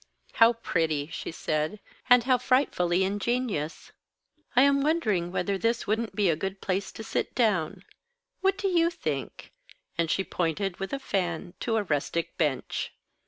"How 0.33 0.53
pretty," 0.53 1.09
she 1.13 1.31
said, 1.31 1.79
"and 2.09 2.23
how 2.23 2.39
frightfully 2.39 3.03
ingenious. 3.03 3.91
I 4.55 4.63
am 4.63 4.81
wondering 4.81 5.31
whether 5.31 5.59
this 5.59 5.85
wouldn't 5.85 6.15
be 6.15 6.27
a 6.27 6.35
good 6.35 6.59
place 6.59 6.91
to 6.93 7.03
sit 7.03 7.35
down. 7.35 7.85
What 8.39 8.57
do 8.57 8.67
you 8.67 8.89
think?" 8.89 9.51
And 9.99 10.09
she 10.09 10.23
pointed 10.23 10.77
with 10.79 10.91
a 10.91 10.97
fan 10.97 11.53
to 11.59 11.77
a 11.77 11.83
rustic 11.83 12.35
bench. 12.35 12.93